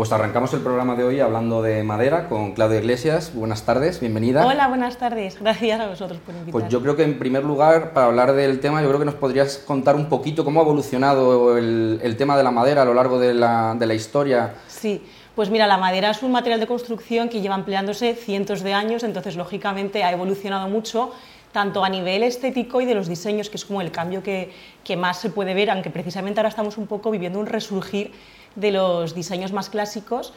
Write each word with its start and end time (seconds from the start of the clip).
Pues 0.00 0.12
arrancamos 0.12 0.54
el 0.54 0.60
programa 0.60 0.94
de 0.94 1.04
hoy 1.04 1.20
hablando 1.20 1.60
de 1.60 1.82
madera 1.82 2.26
con 2.26 2.52
Claudia 2.52 2.78
Iglesias. 2.78 3.32
Buenas 3.34 3.66
tardes, 3.66 4.00
bienvenida. 4.00 4.46
Hola, 4.46 4.66
buenas 4.66 4.96
tardes. 4.96 5.38
Gracias 5.38 5.78
a 5.78 5.88
vosotros 5.88 6.18
por 6.24 6.34
invitarme. 6.34 6.52
Pues 6.52 6.72
yo 6.72 6.80
creo 6.80 6.96
que 6.96 7.02
en 7.02 7.18
primer 7.18 7.44
lugar, 7.44 7.92
para 7.92 8.06
hablar 8.06 8.32
del 8.32 8.60
tema, 8.60 8.80
yo 8.80 8.88
creo 8.88 8.98
que 8.98 9.04
nos 9.04 9.16
podrías 9.16 9.58
contar 9.58 9.96
un 9.96 10.08
poquito 10.08 10.42
cómo 10.42 10.60
ha 10.60 10.62
evolucionado 10.62 11.58
el, 11.58 12.14
tema 12.16 12.34
de 12.38 12.42
la 12.42 12.50
madera 12.50 12.80
a 12.80 12.84
lo 12.86 12.94
largo 12.94 13.18
de 13.18 13.34
la, 13.34 13.76
de 13.78 13.86
la 13.86 13.92
historia. 13.92 14.54
Sí, 14.68 15.02
pues 15.34 15.50
mira, 15.50 15.66
la 15.66 15.76
madera 15.76 16.12
es 16.12 16.22
un 16.22 16.32
material 16.32 16.60
de 16.60 16.66
construcción 16.66 17.28
que 17.28 17.42
lleva 17.42 17.56
empleándose 17.56 18.14
cientos 18.14 18.62
de 18.62 18.72
años, 18.72 19.02
entonces 19.02 19.36
lógicamente 19.36 20.02
ha 20.02 20.12
evolucionado 20.12 20.66
mucho 20.70 21.12
tanto 21.52 21.84
a 21.84 21.88
nivel 21.88 22.22
estético 22.22 22.80
y 22.80 22.84
de 22.84 22.94
los 22.94 23.08
diseños, 23.08 23.50
que 23.50 23.56
es 23.56 23.64
como 23.64 23.80
el 23.80 23.90
cambio 23.90 24.22
que, 24.22 24.52
que, 24.84 24.96
más 24.96 25.18
se 25.18 25.30
puede 25.30 25.54
ver, 25.54 25.70
aunque 25.70 25.90
precisamente 25.90 26.40
ahora 26.40 26.48
estamos 26.48 26.78
un 26.78 26.86
poco 26.86 27.10
viviendo 27.10 27.38
un 27.38 27.46
resurgir 27.46 28.12
de 28.54 28.72
los 28.72 29.14
diseños 29.14 29.52
más 29.52 29.70
clásicos. 29.70 30.32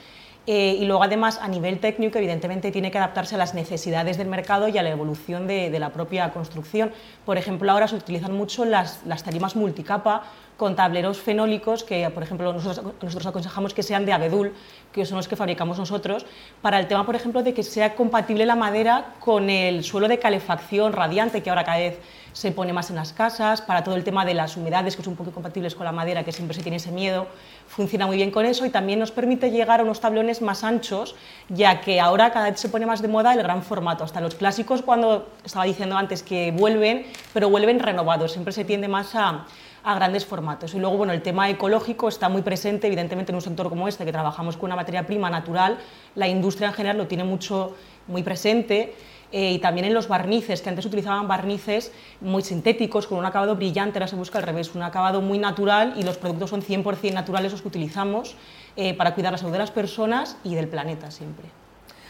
Eh, 0.45 0.75
y 0.77 0.85
luego 0.85 1.03
además 1.03 1.39
a 1.41 1.47
nivel 1.47 1.79
técnico 1.79 2.17
evidentemente 2.17 2.69
tiene 2.69 2.91
que 2.91 2.97
adaptarse 2.97 3.35
a 3.35 3.37
las 3.37 3.53
necesidades 3.53 4.17
del 4.17 4.27
mercado 4.27 4.67
y 4.67 4.77
a 4.77 4.83
la 4.83 4.89
evolución 4.89 5.47
de, 5.47 5.69
de 5.69 5.79
la 5.79 5.93
propia 5.93 6.33
construcción. 6.33 6.91
Por 7.25 7.37
ejemplo, 7.37 7.71
ahora 7.71 7.87
se 7.87 7.95
utilizan 7.95 8.35
mucho 8.35 8.65
las, 8.65 8.99
las 9.05 9.23
tarimas 9.23 9.55
multicapa 9.55 10.23
con 10.57 10.75
tableros 10.75 11.19
fenólicos 11.19 11.83
que, 11.83 12.09
por 12.09 12.23
ejemplo, 12.23 12.53
nosotros, 12.53 13.25
aconsejamos 13.25 13.73
que 13.73 13.83
sean 13.83 14.05
de 14.05 14.13
abedul, 14.13 14.53
que 14.91 15.05
son 15.05 15.17
los 15.17 15.27
que 15.27 15.35
fabricamos 15.35 15.77
nosotros, 15.77 16.25
para 16.61 16.79
el 16.79 16.87
tema, 16.87 17.05
por 17.05 17.15
ejemplo, 17.15 17.43
de 17.43 17.53
que 17.53 17.63
sea 17.63 17.95
compatible 17.95 18.45
la 18.45 18.55
madera 18.55 19.15
con 19.19 19.49
el 19.49 19.83
suelo 19.83 20.07
de 20.07 20.19
calefacción 20.19 20.93
radiante, 20.93 21.41
que 21.41 21.49
ahora 21.49 21.63
cada 21.63 21.77
vez 21.77 21.99
se 22.33 22.51
pone 22.51 22.73
más 22.73 22.89
en 22.89 22.95
las 22.95 23.13
casas, 23.13 23.61
para 23.61 23.83
todo 23.83 23.95
el 23.95 24.03
tema 24.03 24.25
de 24.25 24.33
las 24.33 24.57
humedades, 24.57 24.95
que 24.95 25.03
son 25.03 25.11
un 25.11 25.17
poco 25.17 25.31
compatibles 25.31 25.75
con 25.75 25.85
la 25.85 25.91
madera, 25.91 26.23
que 26.23 26.31
siempre 26.31 26.55
se 26.55 26.63
tiene 26.63 26.77
ese 26.77 26.91
miedo, 26.91 27.27
funciona 27.67 28.07
muy 28.07 28.17
bien 28.17 28.31
con 28.31 28.45
eso 28.45 28.65
y 28.65 28.69
también 28.69 28.99
nos 28.99 29.11
permite 29.11 29.51
llegar 29.51 29.79
a 29.79 29.83
unos 29.83 29.99
tablones 29.99 30.41
más 30.41 30.63
anchos, 30.63 31.15
ya 31.49 31.81
que 31.81 31.99
ahora 31.99 32.31
cada 32.31 32.49
vez 32.49 32.59
se 32.59 32.69
pone 32.69 32.85
más 32.85 33.01
de 33.01 33.07
moda 33.07 33.33
el 33.33 33.43
gran 33.43 33.61
formato. 33.61 34.03
Hasta 34.03 34.19
los 34.19 34.35
clásicos, 34.35 34.81
cuando 34.81 35.27
estaba 35.45 35.65
diciendo 35.65 35.95
antes 35.95 36.23
que 36.23 36.51
vuelven, 36.51 37.05
pero 37.33 37.49
vuelven 37.49 37.79
renovados, 37.79 38.31
siempre 38.31 38.51
se 38.51 38.65
tiende 38.65 38.87
más 38.87 39.13
a 39.13 39.45
a 39.83 39.95
grandes 39.95 40.25
formatos. 40.25 40.73
Y 40.73 40.79
luego, 40.79 40.97
bueno, 40.97 41.13
el 41.13 41.21
tema 41.21 41.49
ecológico 41.49 42.07
está 42.07 42.29
muy 42.29 42.41
presente, 42.41 42.87
evidentemente, 42.87 43.31
en 43.31 43.35
un 43.35 43.41
sector 43.41 43.69
como 43.69 43.87
este, 43.87 44.05
que 44.05 44.11
trabajamos 44.11 44.57
con 44.57 44.67
una 44.67 44.75
materia 44.75 45.05
prima 45.05 45.29
natural, 45.29 45.77
la 46.15 46.27
industria 46.27 46.69
en 46.69 46.73
general 46.73 46.97
lo 46.97 47.07
tiene 47.07 47.23
mucho, 47.23 47.75
muy 48.07 48.23
presente. 48.23 48.95
Eh, 49.33 49.53
y 49.53 49.59
también 49.59 49.87
en 49.87 49.95
los 49.95 50.07
barnices, 50.07 50.61
que 50.61 50.69
antes 50.69 50.85
utilizaban 50.85 51.27
barnices 51.27 51.91
muy 52.21 52.43
sintéticos, 52.43 53.07
con 53.07 53.17
un 53.17 53.25
acabado 53.25 53.55
brillante, 53.55 53.97
ahora 53.97 54.07
se 54.07 54.15
busca 54.15 54.37
al 54.37 54.43
revés, 54.43 54.75
un 54.75 54.83
acabado 54.83 55.21
muy 55.21 55.39
natural 55.39 55.95
y 55.97 56.03
los 56.03 56.17
productos 56.17 56.51
son 56.51 56.61
100% 56.61 57.13
naturales 57.13 57.51
los 57.51 57.63
que 57.63 57.67
utilizamos 57.67 58.35
eh, 58.75 58.93
para 58.93 59.15
cuidar 59.15 59.31
la 59.31 59.39
salud 59.39 59.51
de 59.51 59.57
las 59.57 59.71
personas 59.71 60.37
y 60.43 60.53
del 60.53 60.67
planeta 60.67 61.09
siempre. 61.09 61.47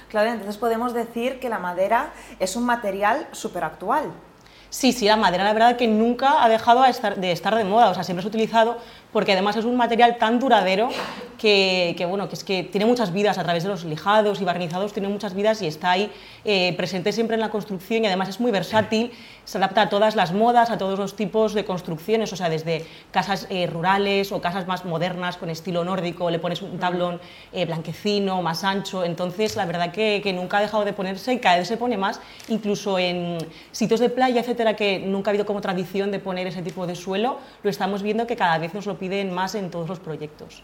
Claro, 0.10 0.32
entonces 0.32 0.58
podemos 0.58 0.94
decir 0.94 1.40
que 1.40 1.48
la 1.48 1.60
madera 1.60 2.12
es 2.40 2.58
un 2.58 2.66
material 2.66 3.26
súper 3.32 3.64
actual. 3.64 4.12
Sí, 4.74 4.92
sí, 4.92 5.06
la 5.06 5.18
madera 5.18 5.44
la 5.44 5.54
verdad 5.54 5.78
que 5.78 5.88
nunca 5.88 6.44
ha 6.44 6.50
dejado 6.50 6.82
de 6.82 6.90
estar, 6.90 7.16
de 7.56 7.64
moda, 7.64 7.92
o 7.92 7.94
sea, 7.94 8.04
siempre 8.04 8.24
se 8.24 8.28
ha 8.28 8.30
utilizado 8.30 8.80
porque 9.14 9.32
además 9.32 9.56
es 9.56 9.64
un 9.64 9.78
material 9.78 10.18
tan 10.18 10.40
duradero 10.40 10.90
que, 11.44 12.06
bueno, 12.08 12.30
que 12.30 12.36
es 12.36 12.44
que 12.46 12.64
tiene 12.64 12.86
muchas 12.86 13.12
vidas 13.12 13.38
a 13.38 13.44
través 13.44 13.64
de 13.64 13.70
los 13.70 13.84
lijados 13.84 14.40
y 14.40 14.46
barnizados, 14.46 14.94
tiene 14.94 15.10
muchas 15.10 15.34
vidas 15.34 15.62
y 15.62 15.68
está 15.68 15.92
ahí 15.92 16.10
eh, 16.46 16.74
presente 16.78 17.12
siempre 17.12 17.36
en 17.36 17.42
la 17.42 17.50
construcción 17.50 18.04
y 18.04 18.08
además 18.08 18.30
es 18.30 18.40
muy 18.40 18.50
versátil, 18.50 19.12
se 19.44 19.58
adapta 19.58 19.82
a 19.82 19.90
todas 19.90 20.16
las 20.16 20.32
modas, 20.32 20.70
a 20.70 20.78
todos 20.78 20.98
los 20.98 21.18
tipos 21.18 21.54
de 21.54 21.66
construcciones, 21.66 22.32
o 22.32 22.38
sea, 22.38 22.48
desde 22.48 22.86
casas 23.12 23.48
eh, 23.50 23.68
rurales 23.68 24.32
o 24.32 24.40
casas 24.40 24.68
más 24.68 24.86
modernas 24.86 25.36
con 25.36 25.50
estilo 25.50 25.84
nórdico, 25.84 26.30
le 26.30 26.40
pones 26.40 26.62
un 26.62 26.80
tablón 26.80 27.20
eh, 27.52 27.66
blanquecino, 27.66 28.42
más 28.42 28.64
ancho, 28.64 29.04
entonces 29.04 29.58
la 29.58 29.66
verdad 29.66 29.92
que, 29.92 30.22
que, 30.24 30.32
nunca 30.32 30.60
ha 30.60 30.62
dejado 30.62 30.86
de 30.86 30.94
ponerse 30.94 31.34
y 31.34 31.40
cada 31.40 31.58
vez 31.58 31.68
se 31.68 31.76
pone 31.76 31.98
más, 31.98 32.22
incluso 32.48 32.98
en 32.98 33.38
sitios 33.74 34.00
de 34.00 34.10
playa, 34.10 34.40
etcétera, 34.40 34.78
que 34.78 35.00
nunca 35.00 35.30
ha 35.30 35.32
habido 35.32 35.46
como 35.46 35.60
tradición 35.60 36.10
de 36.10 36.20
poner 36.20 36.48
ese 36.48 36.62
tipo 36.62 36.88
de 36.88 36.96
suelo, 36.96 37.40
lo 37.64 37.70
estamos 37.70 38.02
viendo 38.02 38.26
que 38.28 38.38
cada 38.38 38.58
vez 38.60 38.74
nos 38.74 38.86
lo 38.86 38.98
piden 39.04 39.34
más 39.34 39.54
en 39.56 39.70
todos 39.70 39.90
los 39.90 40.00
proyectos. 40.00 40.64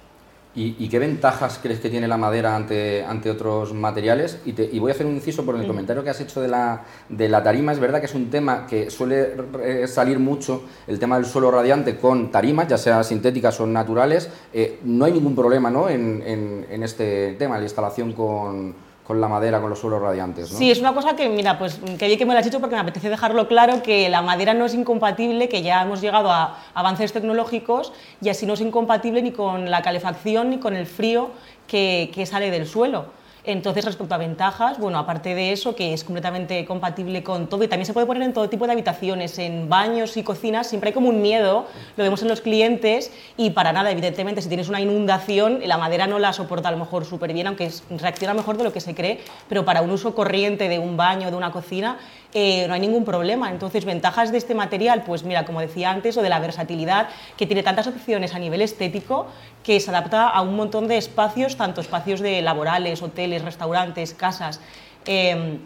¿Y, 0.56 0.90
qué 0.90 0.98
ventajas 1.00 1.60
crees 1.62 1.80
que 1.80 1.90
tiene 1.90 2.08
la 2.08 2.18
madera 2.18 2.56
ante, 2.56 3.04
ante 3.06 3.30
otros 3.30 3.74
materiales? 3.74 4.40
Y, 4.46 4.80
voy 4.80 4.92
a 4.92 4.94
hacer 4.94 5.06
un 5.06 5.16
inciso 5.16 5.46
por 5.46 5.56
el 5.56 5.68
comentario 5.68 6.04
que 6.04 6.10
has 6.10 6.20
hecho 6.22 6.42
de 6.42 6.48
la, 6.48 6.84
de 7.08 7.30
la 7.30 7.44
tarima. 7.44 7.72
Es 7.72 7.80
verdad 7.80 8.00
que 8.00 8.08
es 8.08 8.16
un 8.16 8.30
tema 8.30 8.66
que 8.66 8.90
suele 8.90 9.88
salir 9.88 10.20
mucho, 10.20 10.64
el 10.88 11.00
tema 11.00 11.18
del 11.18 11.26
suelo 11.26 11.52
radiante 11.52 11.98
con 11.98 12.32
tarimas, 12.32 12.68
ya 12.68 12.78
sea 12.78 13.04
sintéticas 13.04 13.60
o 13.60 13.68
naturales. 13.68 14.30
Eh, 14.54 14.80
no 14.84 15.06
hay 15.06 15.14
ningún 15.14 15.36
problema 15.36 15.70
¿no? 15.70 15.88
en, 15.88 16.24
en, 16.26 16.66
en 16.70 16.84
este 16.84 17.36
tema, 17.38 17.58
la 17.58 17.64
instalación 17.64 18.14
con, 18.14 18.74
con 19.10 19.20
la 19.20 19.28
madera, 19.28 19.60
con 19.60 19.72
los 19.72 19.80
suelos 19.80 20.04
radiantes. 20.04 20.52
¿no? 20.52 20.58
Sí, 20.60 20.70
es 20.70 20.78
una 20.78 20.94
cosa 20.94 21.16
que, 21.16 21.30
mira, 21.30 21.58
pues 21.58 21.80
que 21.98 22.06
bien 22.06 22.20
que 22.20 22.28
me 22.28 22.34
lo 22.34 22.38
has 22.38 22.46
dicho 22.46 22.60
porque 22.60 22.76
me 22.76 22.82
apetece 22.82 23.10
dejarlo 23.10 23.48
claro, 23.48 23.82
que 23.82 24.08
la 24.08 24.22
madera 24.22 24.54
no 24.54 24.68
es 24.68 24.76
incompatible, 24.76 25.50
que 25.50 25.64
ya 25.64 25.82
hemos 25.82 26.00
llegado 26.00 26.30
a 26.30 26.60
avances 26.76 27.12
tecnológicos 27.12 27.92
y 28.22 28.30
así 28.30 28.46
no 28.46 28.54
es 28.54 28.62
incompatible 28.62 29.24
ni 29.24 29.32
con 29.32 29.72
la 29.72 29.82
calefacción 29.82 30.52
ni 30.52 30.60
con 30.60 30.76
el 30.76 30.86
frío 30.86 31.32
que, 31.66 32.12
que 32.14 32.28
sale 32.28 32.52
del 32.52 32.68
suelo. 32.68 33.06
Entonces, 33.52 33.84
respecto 33.84 34.14
a 34.14 34.20
ventajas, 34.20 34.78
bueno, 34.78 35.00
aparte 35.00 35.34
de 35.34 35.52
eso, 35.52 35.76
que 35.76 35.92
es 35.92 36.04
completamente 36.04 36.66
compatible 36.66 37.24
con 37.24 37.48
todo 37.48 37.64
y 37.64 37.68
también 37.68 37.88
se 37.88 37.94
puede 37.94 38.06
poner 38.06 38.22
en 38.22 38.32
todo 38.32 38.48
tipo 38.48 38.68
de 38.68 38.74
habitaciones, 38.74 39.40
en 39.40 39.68
baños 39.68 40.18
y 40.18 40.24
cocinas, 40.24 40.68
siempre 40.68 40.90
hay 40.90 40.94
como 40.94 41.10
un 41.10 41.20
miedo, 41.20 41.66
lo 41.98 42.04
vemos 42.04 42.22
en 42.22 42.28
los 42.28 42.42
clientes 42.42 43.12
y 43.38 43.50
para 43.50 43.74
nada, 43.74 43.90
evidentemente, 43.90 44.44
si 44.44 44.50
tienes 44.50 44.70
una 44.70 44.80
inundación, 44.80 45.62
la 45.66 45.80
madera 45.80 46.06
no 46.06 46.20
la 46.20 46.32
soporta 46.32 46.70
a 46.70 46.72
lo 46.72 46.78
mejor 46.78 47.06
súper 47.06 47.34
bien, 47.34 47.48
aunque 47.48 47.72
reacciona 47.90 48.36
mejor 48.36 48.56
de 48.56 48.66
lo 48.66 48.72
que 48.72 48.82
se 48.82 48.94
cree, 48.94 49.20
pero 49.48 49.66
para 49.66 49.82
un 49.82 49.90
uso 49.90 50.14
corriente 50.14 50.70
de 50.70 50.78
un 50.78 50.96
baño, 50.96 51.32
de 51.32 51.36
una 51.36 51.52
cocina, 51.52 51.98
eh, 52.34 52.68
no 52.68 52.76
hay 52.76 52.80
ningún 52.80 53.06
problema. 53.06 53.50
Entonces, 53.50 53.86
ventajas 53.86 54.32
de 54.32 54.38
este 54.38 54.54
material, 54.54 55.04
pues 55.04 55.24
mira, 55.24 55.46
como 55.46 55.62
decía 55.62 55.90
antes, 55.90 56.16
o 56.16 56.22
de 56.22 56.30
la 56.30 56.40
versatilidad, 56.40 57.10
que 57.38 57.48
tiene 57.48 57.64
tantas 57.64 57.88
opciones 57.88 58.36
a 58.36 58.40
nivel 58.40 58.62
estético, 58.62 59.28
que 59.64 59.80
se 59.80 59.90
adapta 59.90 60.30
a 60.30 60.42
un 60.42 60.56
montón 60.56 60.88
de 60.88 60.98
espacios, 60.98 61.58
tanto 61.58 61.82
espacios 61.82 62.20
de 62.20 62.42
laborales, 62.44 63.02
hoteles, 63.02 63.44
restaurantes, 63.44 64.14
casas, 64.14 64.62
em, 65.06 65.60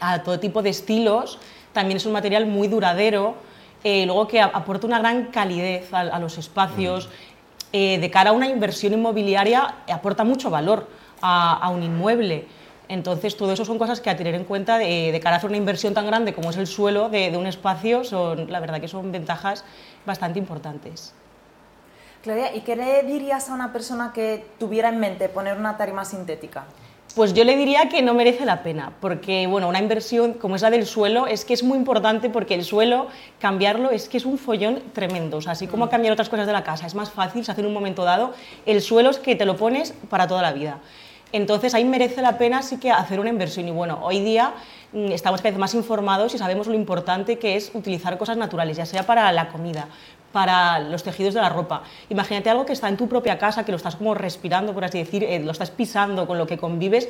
a 0.00 0.22
todo 0.24 0.40
tipo 0.40 0.62
de 0.62 0.70
estilos. 0.70 1.38
También 1.72 1.98
es 1.98 2.06
un 2.06 2.12
material 2.12 2.46
muy 2.46 2.66
duradero, 2.66 3.36
eh, 3.84 4.04
luego 4.04 4.26
que 4.26 4.40
aporta 4.40 4.86
una 4.88 4.98
gran 4.98 5.26
calidez 5.26 5.94
a, 5.94 6.18
los 6.18 6.38
espacios. 6.38 7.08
Eh, 7.72 7.98
de 8.00 8.10
cara 8.10 8.30
a 8.30 8.32
una 8.32 8.48
inversión 8.48 8.92
inmobiliaria, 8.94 9.76
aporta 9.88 10.24
mucho 10.24 10.50
valor 10.50 10.88
a 11.22 11.70
un 11.70 11.84
inmueble. 11.84 12.48
Entonces, 12.90 13.36
todo 13.36 13.52
eso 13.52 13.64
son 13.64 13.78
cosas 13.78 14.00
que 14.00 14.10
a 14.10 14.16
tener 14.16 14.34
en 14.34 14.42
cuenta 14.42 14.76
de, 14.76 15.18
cara 15.22 15.36
a 15.36 15.38
hacer 15.38 15.48
una 15.48 15.56
inversión 15.56 15.94
tan 15.94 16.06
grande 16.06 16.34
como 16.34 16.50
es 16.50 16.56
el 16.56 16.66
suelo 16.66 17.08
de, 17.08 17.36
un 17.36 17.46
espacio, 17.46 18.02
son, 18.02 18.50
la 18.50 18.58
verdad 18.58 18.80
que 18.80 18.88
son 18.88 19.12
ventajas 19.12 19.64
bastante 20.04 20.40
importantes. 20.40 21.14
Claudia, 22.24 22.52
¿y 22.52 22.62
qué 22.62 22.74
le 22.74 23.04
dirías 23.04 23.48
a 23.48 23.54
una 23.54 23.72
persona 23.72 24.10
que 24.12 24.44
tuviera 24.58 24.88
en 24.88 24.98
mente 24.98 25.28
poner 25.28 25.56
una 25.56 25.76
tarima 25.76 26.04
sintética? 26.04 26.64
Pues 27.14 27.32
yo 27.32 27.44
le 27.44 27.56
diría 27.56 27.88
que 27.88 28.02
no 28.02 28.12
merece 28.12 28.44
la 28.44 28.64
pena, 28.64 28.92
porque 29.00 29.46
bueno, 29.46 29.68
una 29.68 29.78
inversión 29.78 30.32
como 30.34 30.56
esa 30.56 30.68
del 30.68 30.84
suelo 30.84 31.28
es 31.28 31.44
que 31.44 31.54
es 31.54 31.62
muy 31.62 31.78
importante 31.78 32.28
porque 32.28 32.54
el 32.56 32.64
suelo, 32.64 33.06
cambiarlo 33.38 33.92
es 33.92 34.08
que 34.08 34.16
es 34.16 34.24
un 34.24 34.36
follón 34.36 34.82
tremendo. 34.92 35.36
O 35.36 35.40
sea, 35.40 35.52
así 35.52 35.68
como 35.68 35.86
mm. 35.86 35.90
cambiar 35.90 36.12
otras 36.12 36.28
cosas 36.28 36.48
de 36.48 36.52
la 36.52 36.64
casa 36.64 36.88
es 36.88 36.96
más 36.96 37.10
fácil, 37.10 37.44
se 37.44 37.52
hace 37.52 37.60
en 37.60 37.68
un 37.68 37.72
momento 37.72 38.02
dado, 38.02 38.34
el 38.66 38.82
suelo 38.82 39.10
es 39.10 39.18
que 39.18 39.36
te 39.36 39.46
lo 39.46 39.56
pones 39.56 39.94
para 40.08 40.26
toda 40.26 40.42
la 40.42 40.52
vida. 40.52 40.80
Entonces 41.32 41.74
ahí 41.74 41.84
merece 41.84 42.22
la 42.22 42.38
pena 42.38 42.62
sí 42.62 42.78
que 42.78 42.90
hacer 42.90 43.20
una 43.20 43.30
inversión 43.30 43.68
y 43.68 43.70
bueno, 43.70 43.98
hoy 44.02 44.20
día 44.20 44.54
mm, 44.92 45.12
estamos 45.12 45.40
cada 45.40 45.50
vez 45.50 45.58
más 45.58 45.74
informados 45.74 46.34
y 46.34 46.38
sabemos 46.38 46.66
lo 46.66 46.74
importante 46.74 47.38
que 47.38 47.56
es 47.56 47.70
utilizar 47.74 48.18
cosas 48.18 48.36
naturales, 48.36 48.76
ya 48.76 48.86
sea 48.86 49.04
para 49.04 49.30
la 49.32 49.48
comida, 49.48 49.86
para 50.32 50.78
los 50.80 51.02
tejidos 51.02 51.34
de 51.34 51.40
la 51.40 51.48
ropa. 51.48 51.82
Imagínate 52.08 52.50
algo 52.50 52.66
que 52.66 52.72
está 52.72 52.88
en 52.88 52.96
tu 52.96 53.08
propia 53.08 53.38
casa, 53.38 53.64
que 53.64 53.72
lo 53.72 53.76
estás 53.76 53.96
como 53.96 54.14
respirando, 54.14 54.72
por 54.74 54.84
así 54.84 54.98
decir, 54.98 55.24
eh, 55.24 55.38
lo 55.40 55.52
estás 55.52 55.70
pisando, 55.70 56.26
con 56.26 56.38
lo 56.38 56.46
que 56.46 56.58
convives 56.58 57.08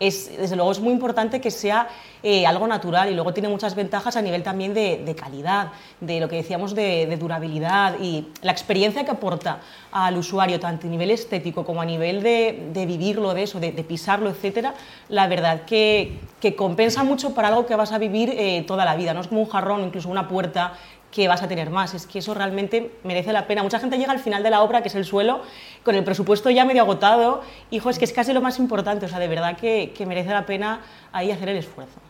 es, 0.00 0.34
desde 0.36 0.56
luego 0.56 0.72
es 0.72 0.80
muy 0.80 0.94
importante 0.94 1.42
que 1.42 1.50
sea 1.50 1.86
eh, 2.22 2.46
algo 2.46 2.66
natural 2.66 3.10
y 3.10 3.14
luego 3.14 3.34
tiene 3.34 3.50
muchas 3.50 3.74
ventajas 3.74 4.16
a 4.16 4.22
nivel 4.22 4.42
también 4.42 4.72
de, 4.72 5.14
calidad, 5.14 5.72
de 6.00 6.20
lo 6.20 6.28
que 6.28 6.36
decíamos 6.36 6.74
de, 6.74 7.16
durabilidad 7.20 7.96
y 8.00 8.28
la 8.40 8.50
experiencia 8.50 9.04
que 9.04 9.10
aporta 9.10 9.60
al 9.92 10.16
usuario, 10.16 10.58
tanto 10.58 10.86
a 10.86 10.90
nivel 10.90 11.10
estético 11.10 11.66
como 11.66 11.82
a 11.82 11.84
nivel 11.84 12.22
de, 12.22 12.72
vivirlo, 12.86 13.34
de 13.34 13.42
eso, 13.42 13.60
de, 13.60 13.72
pisarlo, 13.84 14.30
etcétera, 14.30 14.74
la 15.10 15.26
verdad 15.28 15.62
que, 15.66 16.18
que, 16.40 16.56
compensa 16.56 17.04
mucho 17.04 17.34
para 17.34 17.48
algo 17.48 17.66
que 17.66 17.76
vas 17.76 17.92
a 17.92 17.98
vivir 17.98 18.30
eh, 18.30 18.64
toda 18.66 18.86
la 18.86 18.96
vida. 18.96 19.12
No 19.12 19.20
es 19.20 19.28
como 19.28 19.42
un 19.42 19.48
jarrón, 19.48 19.84
incluso 19.84 20.08
una 20.08 20.28
puerta 20.28 20.72
que 21.10 21.28
vas 21.28 21.42
a 21.42 21.48
tener 21.48 21.70
más. 21.70 21.94
Es 21.94 22.06
que 22.06 22.20
eso 22.20 22.34
realmente 22.34 22.92
merece 23.04 23.32
la 23.32 23.46
pena. 23.46 23.62
Mucha 23.62 23.78
gente 23.78 23.98
llega 23.98 24.12
al 24.12 24.18
final 24.18 24.42
de 24.42 24.50
la 24.50 24.62
obra, 24.62 24.82
que 24.82 24.88
es 24.88 24.94
el 24.94 25.04
suelo, 25.04 25.40
con 25.84 25.94
el 25.94 26.04
presupuesto 26.04 26.50
ya 26.50 26.64
medio 26.64 26.82
agotado. 26.82 27.42
Hijo, 27.70 27.90
es 27.90 27.98
que 27.98 28.04
es 28.04 28.12
casi 28.12 28.32
lo 28.32 28.40
más 28.40 28.58
importante. 28.58 29.06
O 29.06 29.08
sea, 29.08 29.18
de 29.18 29.28
verdad 29.28 29.56
que, 29.56 29.92
merece 30.06 30.30
la 30.30 30.46
pena 30.46 30.80
ahí 31.12 31.30
hacer 31.30 31.48
el 31.48 31.56
esfuerzo. 31.56 32.00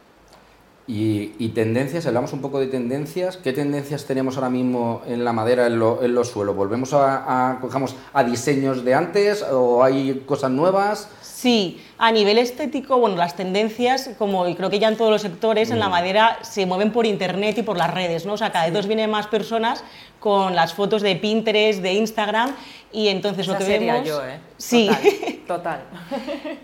Y, 0.87 1.49
tendencias, 1.51 2.05
hablamos 2.07 2.33
un 2.33 2.41
poco 2.41 2.59
de 2.59 2.67
tendencias. 2.67 3.37
¿Qué 3.37 3.53
tendencias 3.53 4.07
tenemos 4.07 4.37
ahora 4.37 4.51
mismo 4.51 5.03
en 5.07 5.25
la 5.25 5.33
madera, 5.33 5.69
en, 5.69 5.79
los 5.79 6.29
suelos? 6.29 6.57
¿Volvemos 6.57 6.93
a, 6.95 7.53
a, 7.53 7.61
a 8.13 8.25
diseños 8.25 8.85
de 8.85 8.95
antes 8.95 9.43
o 9.43 9.85
hay 9.85 10.25
cosas 10.27 10.51
nuevas? 10.51 11.09
Sí, 11.41 11.81
a 11.97 12.13
nivel 12.13 12.37
estético, 12.37 12.99
bueno, 12.99 13.17
las 13.17 13.35
tendencias, 13.35 14.11
como 14.19 14.45
creo 14.55 14.69
que 14.69 14.79
ya 14.79 14.89
en 14.89 14.99
todos 14.99 15.11
los 15.11 15.23
sectores, 15.23 15.71
en 15.71 15.79
la 15.79 15.89
mm. 15.89 15.91
madera 15.91 16.39
se 16.43 16.67
mueven 16.67 16.93
por 16.93 17.07
internet 17.07 17.57
y 17.57 17.63
por 17.63 17.79
las 17.79 17.95
redes, 17.95 18.27
¿no? 18.27 18.35
O 18.35 18.37
sea, 18.37 18.53
cada 18.53 18.69
vez 18.69 18.87
vienen 18.87 19.09
más 19.09 19.27
personas 19.27 19.83
con 20.19 20.55
las 20.55 20.75
fotos 20.75 21.01
de 21.01 21.17
Pinterest, 21.17 21.81
de 21.81 21.95
Instagram, 21.95 22.55
y 22.93 23.09
entonces 23.09 23.47
lo 23.47 23.57
que 23.57 23.65
vemos... 23.65 24.07
yo, 24.07 24.23
¿eh? 24.23 24.39
Sí. 24.59 24.91
Total. 25.47 25.81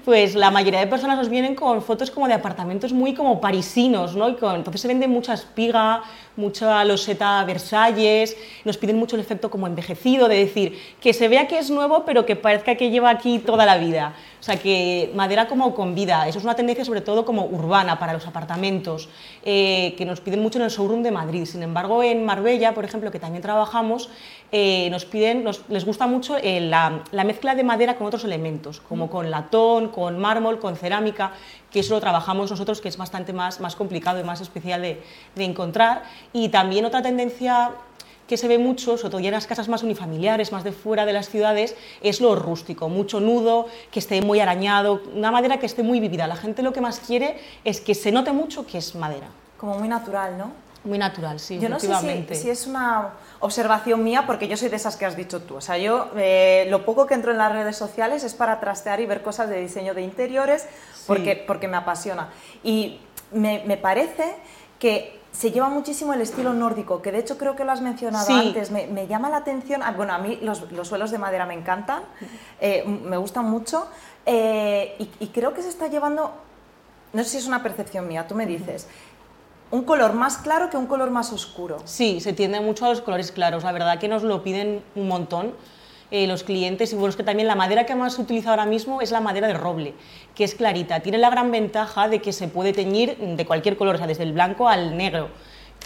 pues 0.04 0.34
la 0.34 0.50
mayoría 0.50 0.78
de 0.78 0.86
personas 0.86 1.16
nos 1.16 1.28
vienen 1.28 1.56
con 1.56 1.82
fotos 1.82 2.10
como 2.10 2.28
de 2.28 2.34
apartamentos 2.34 2.92
muy 2.92 3.14
como 3.14 3.40
parisinos, 3.40 4.14
¿no? 4.14 4.28
Y 4.28 4.34
con, 4.34 4.54
entonces 4.54 4.80
se 4.80 4.86
vende 4.86 5.08
mucha 5.08 5.34
espiga, 5.34 6.02
mucha 6.36 6.84
loseta 6.84 7.42
Versalles, 7.44 8.36
nos 8.64 8.76
piden 8.76 8.96
mucho 8.96 9.16
el 9.16 9.22
efecto 9.22 9.50
como 9.50 9.66
envejecido, 9.66 10.28
de 10.28 10.38
decir, 10.38 10.80
que 11.00 11.12
se 11.12 11.26
vea 11.26 11.48
que 11.48 11.58
es 11.58 11.70
nuevo, 11.70 12.04
pero 12.04 12.26
que 12.26 12.36
parezca 12.36 12.76
que 12.76 12.90
lleva 12.90 13.10
aquí 13.10 13.38
toda 13.38 13.66
la 13.66 13.78
vida. 13.78 14.14
O 14.38 14.42
sea, 14.42 14.56
que 14.66 15.12
madera 15.14 15.46
como 15.46 15.76
con 15.76 15.94
vida, 15.94 16.26
eso 16.26 16.38
es 16.38 16.44
una 16.44 16.56
tendencia 16.56 16.84
sobre 16.84 17.00
todo 17.00 17.24
como 17.24 17.44
urbana 17.44 18.00
para 18.00 18.12
los 18.12 18.26
apartamentos, 18.26 19.08
eh, 19.44 19.94
que 19.96 20.04
nos 20.04 20.20
piden 20.20 20.42
mucho 20.42 20.58
en 20.58 20.64
el 20.64 20.72
showroom 20.72 21.04
de 21.04 21.12
Madrid. 21.12 21.44
Sin 21.44 21.62
embargo, 21.62 22.02
en 22.02 22.24
Marbella, 22.24 22.74
por 22.74 22.84
ejemplo, 22.84 23.12
que 23.12 23.20
también 23.20 23.42
trabajamos, 23.42 24.10
eh, 24.50 24.90
nos 24.90 25.04
piden, 25.04 25.44
les 25.68 25.84
gusta 25.84 26.08
mucho 26.08 26.36
eh, 26.42 26.60
la, 26.60 27.24
mezcla 27.24 27.54
de 27.54 27.62
madera 27.62 27.94
con 27.94 28.08
otros 28.08 28.24
elementos, 28.24 28.80
como 28.80 29.08
con 29.08 29.30
latón, 29.30 29.90
con 29.90 30.18
mármol, 30.18 30.58
con 30.58 30.74
cerámica, 30.74 31.30
que 31.70 31.78
eso 31.78 31.94
lo 31.94 32.00
trabajamos 32.00 32.50
nosotros, 32.50 32.80
que 32.80 32.88
es 32.88 32.96
bastante 32.96 33.32
más, 33.32 33.60
más 33.60 33.76
complicado 33.76 34.18
y 34.18 34.24
más 34.24 34.40
especial 34.40 34.82
de, 34.82 35.00
de 35.36 35.44
encontrar. 35.44 36.02
Y 36.32 36.48
también 36.48 36.84
otra 36.84 37.02
tendencia 37.02 37.70
que 38.26 38.36
se 38.36 38.48
ve 38.48 38.58
mucho, 38.58 38.96
sobre 38.96 39.10
todo 39.10 39.20
ya 39.20 39.28
en 39.28 39.34
las 39.34 39.46
casas 39.46 39.68
más 39.68 39.82
unifamiliares, 39.82 40.52
más 40.52 40.64
de 40.64 40.72
fuera 40.72 41.06
de 41.06 41.12
las 41.12 41.28
ciudades, 41.28 41.76
es 42.02 42.20
lo 42.20 42.34
rústico, 42.34 42.88
mucho 42.88 43.20
nudo, 43.20 43.66
que 43.90 43.98
esté 43.98 44.20
muy 44.22 44.40
arañado, 44.40 45.00
una 45.14 45.30
madera 45.30 45.58
que 45.58 45.66
esté 45.66 45.82
muy 45.82 46.00
vivida. 46.00 46.26
La 46.26 46.36
gente 46.36 46.62
lo 46.62 46.72
que 46.72 46.80
más 46.80 47.00
quiere 47.00 47.38
es 47.64 47.80
que 47.80 47.94
se 47.94 48.12
note 48.12 48.32
mucho 48.32 48.66
que 48.66 48.78
es 48.78 48.94
madera. 48.94 49.28
Como 49.56 49.78
muy 49.78 49.88
natural, 49.88 50.36
¿no? 50.36 50.66
Muy 50.84 50.98
natural, 50.98 51.40
sí. 51.40 51.58
Yo 51.58 51.68
no 51.68 51.80
sé 51.80 51.88
si, 52.32 52.48
es 52.48 52.66
una 52.66 53.10
observación 53.40 54.04
mía, 54.04 54.24
porque 54.24 54.46
yo 54.46 54.56
soy 54.56 54.68
de 54.68 54.76
esas 54.76 54.96
que 54.96 55.04
has 55.04 55.16
dicho 55.16 55.42
tú. 55.42 55.56
O 55.56 55.60
sea, 55.60 55.78
yo 55.78 56.10
eh, 56.16 56.66
lo 56.70 56.84
poco 56.84 57.06
que 57.06 57.14
entro 57.14 57.32
en 57.32 57.38
las 57.38 57.50
redes 57.50 57.76
sociales 57.76 58.22
es 58.22 58.34
para 58.34 58.60
trastear 58.60 59.00
y 59.00 59.06
ver 59.06 59.22
cosas 59.22 59.48
de 59.48 59.60
diseño 59.60 59.94
de 59.94 60.02
interiores, 60.02 60.66
porque, 61.06 61.42
porque 61.44 61.66
me 61.66 61.76
apasiona. 61.76 62.28
Y 62.62 63.00
me, 63.32 63.64
me 63.66 63.76
parece 63.76 64.36
que 64.78 65.18
se 65.36 65.50
lleva 65.50 65.68
muchísimo 65.68 66.14
el 66.14 66.22
estilo 66.22 66.54
nórdico, 66.54 67.02
que 67.02 67.12
de 67.12 67.18
hecho 67.18 67.36
creo 67.36 67.56
que 67.56 67.64
lo 67.64 67.72
has 67.72 67.82
mencionado 67.82 68.32
antes. 68.32 68.70
Me, 68.70 69.06
llama 69.06 69.28
la 69.28 69.38
atención, 69.38 69.82
ah, 69.82 69.92
bueno, 69.92 70.14
a 70.14 70.18
mí 70.18 70.38
los, 70.40 70.64
suelos 70.84 71.10
de 71.10 71.18
madera 71.18 71.44
me 71.44 71.52
encantan, 71.52 72.02
eh, 72.58 72.84
me 72.86 73.18
gustan 73.18 73.44
mucho, 73.44 73.86
eh, 74.24 74.96
y, 75.20 75.26
creo 75.28 75.52
que 75.52 75.60
se 75.60 75.68
está 75.68 75.88
llevando, 75.88 76.32
no 77.12 77.22
sé 77.22 77.30
si 77.30 77.36
es 77.36 77.46
una 77.46 77.62
percepción 77.62 78.08
mía, 78.08 78.26
tú 78.26 78.34
me 78.34 78.46
dices, 78.46 78.88
un 79.70 79.84
color 79.84 80.14
más 80.14 80.38
claro 80.38 80.70
que 80.70 80.78
un 80.78 80.86
color 80.86 81.10
más 81.10 81.32
oscuro. 81.32 81.78
Sí, 81.84 82.20
se 82.20 82.32
tiende 82.32 82.60
mucho 82.60 82.86
a 82.86 82.88
los 82.88 83.02
colores 83.02 83.30
claros, 83.30 83.62
la 83.62 83.72
verdad 83.72 83.98
que 83.98 84.08
nos 84.08 84.22
lo 84.22 84.42
piden 84.42 84.82
un 84.94 85.08
montón. 85.08 85.52
Eh, 86.10 86.28
los 86.28 86.44
clientes 86.44 86.92
y 86.92 86.94
bueno, 86.94 87.10
es 87.10 87.16
que 87.16 87.24
también 87.24 87.48
la 87.48 87.56
madera 87.56 87.84
que 87.84 87.96
más 87.96 88.14
se 88.14 88.22
utiliza 88.22 88.50
ahora 88.50 88.64
mismo 88.64 89.00
es 89.00 89.10
la 89.10 89.20
madera 89.20 89.48
de 89.48 89.54
roble, 89.54 89.94
que 90.36 90.44
es 90.44 90.54
clarita. 90.54 91.00
Tiene 91.00 91.18
la 91.18 91.30
gran 91.30 91.50
ventaja 91.50 92.08
de 92.08 92.20
que 92.20 92.32
se 92.32 92.46
puede 92.46 92.72
teñir 92.72 93.16
de 93.16 93.44
cualquier 93.44 93.76
color, 93.76 93.96
o 93.96 93.98
sea, 93.98 94.06
desde 94.06 94.22
el 94.22 94.32
blanco 94.32 94.68
al 94.68 94.96
negro 94.96 95.30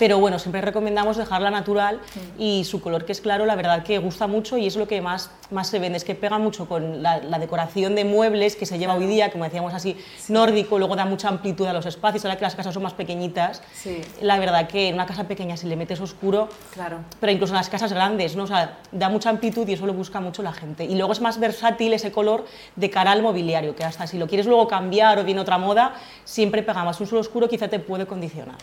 pero 0.00 0.19
bueno, 0.19 0.38
siempre 0.38 0.62
recomendamos 0.62 1.19
dejarla 1.19 1.50
natural 1.50 2.00
y 2.38 2.64
su 2.64 2.81
color 2.81 3.05
que 3.05 3.12
es 3.12 3.20
claro, 3.20 3.44
la 3.44 3.55
verdad 3.55 3.82
que 3.82 3.99
gusta 3.99 4.26
mucho 4.26 4.56
y 4.56 4.67
es 4.67 4.75
lo 4.76 4.88
que 4.88 5.02
más, 5.02 5.31
más 5.50 5.69
se 5.69 5.79
vende, 5.79 5.99
es 5.99 6.05
que 6.05 6.14
pega 6.14 6.38
mucho 6.38 6.67
con 6.67 7.02
la, 7.02 7.20
decoración 7.38 7.94
de 7.94 8.06
muebles 8.06 8.56
que 8.56 8.64
se 8.64 8.79
lleva 8.79 8.94
hoy 8.94 9.05
día, 9.05 9.31
como 9.31 9.44
decíamos 9.44 9.75
así, 9.75 9.99
nórdico, 10.29 10.79
luego 10.79 10.97
da 10.97 11.05
mucha 11.05 11.29
amplitud 11.29 11.67
a 11.67 11.75
los 11.75 11.85
espacios, 11.85 12.25
ahora 12.25 12.38
que 12.38 12.44
las 12.44 12.55
casas 12.55 12.73
son 12.73 12.82
más 12.82 12.94
pequeñitas, 12.94 13.61
la 14.23 14.38
verdad 14.38 14.69
que 14.69 14.88
en 14.88 14.94
una 14.94 15.05
casa 15.05 15.25
pequeña 15.25 15.58
si 15.58 15.67
le 15.67 15.76
metes 15.76 16.00
oscuro, 16.00 16.49
claro. 16.73 17.00
pero 17.20 17.31
incluso 17.31 17.52
en 17.52 17.58
las 17.58 17.69
casas 17.69 17.93
grandes, 17.93 18.37
¿no? 18.37 18.44
o 18.44 18.47
sea, 18.47 18.79
da 18.93 19.11
mucha 19.11 19.29
amplitud 19.29 19.69
y 19.69 19.75
eso 19.75 19.85
lo 19.85 19.93
busca 19.93 20.19
mucho 20.19 20.43
la 20.43 20.52
gente. 20.52 20.87
Y 20.87 20.94
luego 20.94 21.12
es 21.12 21.20
más 21.20 21.38
versátil 21.38 21.93
ese 21.93 22.11
color 22.11 22.47
de 22.75 22.88
cara 22.88 23.12
al 23.12 23.20
mobiliario, 23.20 23.76
que 23.76 23.85
hasta 23.85 24.06
si 24.06 24.17
lo 24.17 24.26
quieres 24.26 24.47
luego 24.47 24.67
cambiar 24.67 25.19
o 25.19 25.25
viene 25.25 25.43
otra 25.43 25.58
moda, 25.58 25.93
siempre 26.25 26.62
pega 26.62 26.85
más. 26.85 26.99
Un 27.00 27.06
suelo 27.06 27.20
oscuro 27.20 27.50
quizá 27.50 27.69
te 27.69 27.81
puede 27.81 28.06
condicionar. 28.06 28.56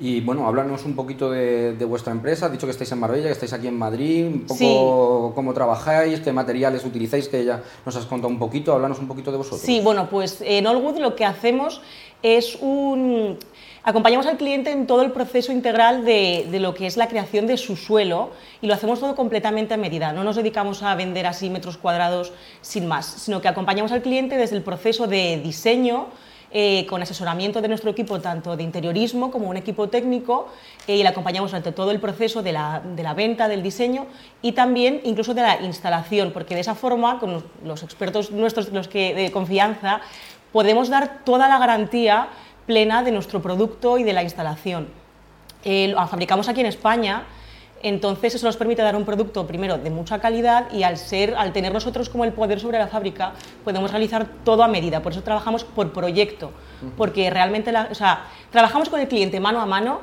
Y 0.00 0.20
bueno, 0.20 0.46
háblanos 0.46 0.84
un 0.84 0.94
poquito 0.94 1.28
de, 1.30 1.72
vuestra 1.84 2.12
empresa. 2.12 2.46
Has 2.46 2.52
dicho 2.52 2.66
que 2.66 2.70
estáis 2.70 2.92
en 2.92 3.00
Marbella, 3.00 3.26
que 3.26 3.32
estáis 3.32 3.52
aquí 3.52 3.66
en 3.66 3.76
Madrid, 3.76 4.26
un 4.26 4.46
poco 4.46 5.32
cómo 5.34 5.52
trabajáis, 5.52 6.20
qué 6.20 6.32
materiales 6.32 6.84
utilizáis, 6.84 7.28
que 7.28 7.44
ya 7.44 7.62
nos 7.84 7.96
has 7.96 8.06
contado 8.06 8.28
un 8.28 8.38
poquito. 8.38 8.72
Háblanos 8.72 9.00
un 9.00 9.08
poquito 9.08 9.32
de 9.32 9.38
vosotros. 9.38 9.60
Sí, 9.60 9.80
bueno, 9.80 10.08
pues 10.08 10.40
en 10.40 10.68
Allwood 10.68 10.98
lo 10.98 11.16
que 11.16 11.24
hacemos 11.24 11.80
es 12.22 12.56
un... 12.60 13.38
Acompañamos 13.82 14.26
al 14.26 14.36
cliente 14.36 14.70
en 14.70 14.86
todo 14.86 15.02
el 15.02 15.12
proceso 15.12 15.50
integral 15.50 16.04
de, 16.04 16.46
de, 16.50 16.60
lo 16.60 16.74
que 16.74 16.86
es 16.86 16.96
la 16.96 17.08
creación 17.08 17.46
de 17.46 17.56
su 17.56 17.74
suelo 17.74 18.30
y 18.60 18.66
lo 18.66 18.74
hacemos 18.74 19.00
todo 19.00 19.16
completamente 19.16 19.74
a 19.74 19.78
medida. 19.78 20.12
No 20.12 20.24
nos 20.24 20.36
dedicamos 20.36 20.82
a 20.82 20.94
vender 20.94 21.26
así 21.26 21.48
metros 21.48 21.78
cuadrados 21.78 22.32
sin 22.60 22.86
más, 22.86 23.06
sino 23.06 23.40
que 23.40 23.48
acompañamos 23.48 23.90
al 23.90 24.02
cliente 24.02 24.36
desde 24.36 24.56
el 24.56 24.62
proceso 24.62 25.06
de 25.06 25.40
diseño, 25.42 26.08
eh, 26.50 26.86
con 26.86 27.02
asesoramiento 27.02 27.60
de 27.60 27.68
nuestro 27.68 27.90
equipo, 27.90 28.20
tanto 28.20 28.56
de 28.56 28.62
interiorismo 28.62 29.30
como 29.30 29.48
un 29.48 29.56
equipo 29.56 29.88
técnico, 29.88 30.48
eh, 30.86 30.96
y 30.96 31.02
le 31.02 31.08
acompañamos 31.08 31.50
durante 31.50 31.72
todo 31.72 31.90
el 31.90 32.00
proceso 32.00 32.42
de 32.42 32.52
la, 32.52 32.80
de 32.80 33.02
la, 33.02 33.12
venta, 33.12 33.48
del 33.48 33.62
diseño 33.62 34.06
y 34.40 34.52
también 34.52 35.00
incluso 35.04 35.34
de 35.34 35.42
la 35.42 35.60
instalación, 35.60 36.32
porque 36.32 36.54
de 36.54 36.62
esa 36.62 36.74
forma, 36.74 37.18
con 37.18 37.44
los 37.64 37.82
expertos 37.82 38.30
nuestros 38.30 38.72
los 38.72 38.88
que, 38.88 39.14
de 39.14 39.30
confianza, 39.30 40.00
podemos 40.52 40.88
dar 40.88 41.22
toda 41.24 41.48
la 41.48 41.58
garantía 41.58 42.28
plena 42.66 43.02
de 43.02 43.12
nuestro 43.12 43.42
producto 43.42 43.98
y 43.98 44.04
de 44.04 44.12
la 44.12 44.22
instalación. 44.22 44.88
Eh, 45.64 45.94
fabricamos 46.08 46.48
aquí 46.48 46.60
en 46.60 46.66
España, 46.66 47.24
entonces 47.82 48.34
eso 48.34 48.46
nos 48.46 48.56
permite 48.56 48.82
dar 48.82 48.96
un 48.96 49.04
producto 49.04 49.46
primero 49.46 49.78
de 49.78 49.90
mucha 49.90 50.18
calidad 50.18 50.70
y 50.72 50.82
al 50.82 50.96
ser, 50.96 51.34
al 51.34 51.52
tener 51.52 51.72
nosotros 51.72 52.08
como 52.08 52.24
el 52.24 52.32
poder 52.32 52.60
sobre 52.60 52.78
la 52.78 52.88
fábrica, 52.88 53.32
podemos 53.64 53.90
realizar 53.90 54.26
todo 54.44 54.62
a 54.62 54.68
medida. 54.68 55.02
Por 55.02 55.12
eso 55.12 55.22
trabajamos 55.22 55.64
por 55.64 55.92
proyecto, 55.92 56.52
porque 56.96 57.30
realmente, 57.30 57.72
o 57.90 57.94
sea, 57.94 58.24
trabajamos 58.50 58.88
con 58.88 59.00
el 59.00 59.08
cliente 59.08 59.40
mano 59.40 59.60
a 59.60 59.66
mano 59.66 60.00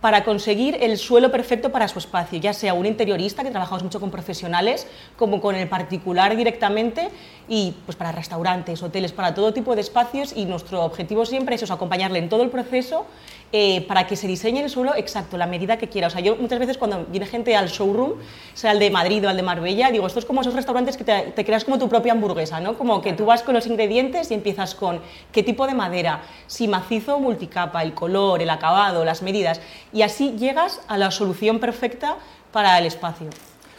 para 0.00 0.24
conseguir 0.24 0.78
el 0.80 0.96
suelo 0.96 1.30
perfecto 1.30 1.70
para 1.70 1.88
su 1.88 1.98
espacio, 1.98 2.38
ya 2.38 2.52
sea 2.52 2.74
un 2.74 2.86
interiorista, 2.86 3.42
que 3.42 3.50
trabajamos 3.50 3.82
mucho 3.82 4.00
con 4.00 4.10
profesionales, 4.10 4.86
como 5.16 5.40
con 5.40 5.56
el 5.56 5.68
particular 5.68 6.36
directamente, 6.36 7.10
y 7.48 7.74
pues 7.84 7.96
para 7.96 8.12
restaurantes, 8.12 8.82
hoteles, 8.82 9.12
para 9.12 9.34
todo 9.34 9.52
tipo 9.52 9.74
de 9.74 9.80
espacios, 9.80 10.32
y 10.36 10.44
nuestro 10.44 10.84
objetivo 10.84 11.26
siempre 11.26 11.56
es 11.56 11.70
acompañarle 11.70 12.18
en 12.18 12.28
todo 12.28 12.42
el 12.42 12.50
proceso 12.50 13.06
eh, 13.50 13.86
para 13.88 14.06
que 14.06 14.14
se 14.14 14.26
diseñe 14.26 14.60
el 14.60 14.68
suelo 14.68 14.94
exacto, 14.94 15.38
la 15.38 15.46
medida 15.46 15.78
que 15.78 15.88
quiera. 15.88 16.08
O 16.08 16.10
sea, 16.10 16.20
yo 16.20 16.36
muchas 16.36 16.58
veces 16.58 16.76
cuando 16.76 17.06
viene 17.06 17.24
gente 17.24 17.56
al 17.56 17.68
showroom, 17.68 18.12
sea 18.52 18.72
el 18.72 18.78
de 18.78 18.90
Madrid 18.90 19.24
o 19.24 19.28
al 19.30 19.38
de 19.38 19.42
Marbella, 19.42 19.90
digo, 19.90 20.06
esto 20.06 20.18
es 20.18 20.26
como 20.26 20.42
esos 20.42 20.52
restaurantes 20.52 20.98
que 20.98 21.04
te, 21.04 21.44
creas 21.46 21.64
como 21.64 21.78
tu 21.78 21.88
propia 21.88 22.12
hamburguesa, 22.12 22.60
¿no? 22.60 22.76
Como 22.76 23.00
que 23.00 23.14
tú 23.14 23.24
vas 23.24 23.42
con 23.42 23.54
los 23.54 23.66
ingredientes 23.66 24.30
y 24.30 24.34
empiezas 24.34 24.74
con 24.74 25.00
qué 25.32 25.42
tipo 25.42 25.66
de 25.66 25.72
madera, 25.72 26.20
si 26.46 26.68
macizo 26.68 27.16
o 27.16 27.20
multicapa, 27.20 27.82
el 27.82 27.94
color, 27.94 28.42
el 28.42 28.50
acabado, 28.50 29.02
las 29.06 29.22
medidas, 29.22 29.62
y 29.92 30.02
así 30.02 30.32
llegas 30.38 30.80
a 30.88 30.96
la 30.96 31.10
solución 31.10 31.58
perfecta 31.58 32.16
para 32.52 32.78
el 32.78 32.86
espacio. 32.86 33.30